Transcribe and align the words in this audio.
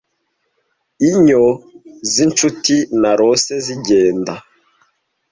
inyo 1.09 1.43
zinshuti 2.11 2.75
narose 3.01 3.53
zigenda 3.65 4.33